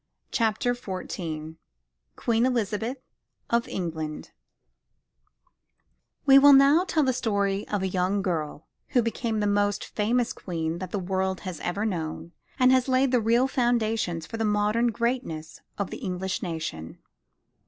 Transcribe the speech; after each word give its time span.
CHAPTER 0.31 0.73
XIV 0.73 1.57
QUEEN 2.15 2.45
ELIZABETH 2.47 2.97
OF 3.51 3.67
ENGLAND 3.67 4.31
We 6.25 6.39
will 6.39 6.53
now 6.53 6.85
tell 6.85 7.03
the 7.03 7.13
story 7.13 7.67
of 7.67 7.83
a 7.83 7.87
young 7.87 8.23
girl 8.23 8.67
who 8.97 9.03
became 9.03 9.41
the 9.41 9.45
most 9.45 9.85
famous 9.85 10.33
Queen 10.33 10.79
that 10.79 10.89
the 10.89 10.97
world 10.97 11.41
has 11.41 11.59
ever 11.59 11.85
known 11.85 12.31
and 12.57 12.87
laid 12.87 13.11
the 13.11 13.21
real 13.21 13.47
foundations 13.47 14.25
for 14.25 14.37
the 14.37 14.43
modern 14.43 14.87
greatness 14.87 15.61
of 15.77 15.91
the 15.91 15.97
English 15.97 16.41
nation. 16.41 16.97